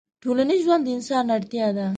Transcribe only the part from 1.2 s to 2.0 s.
اړتيا ده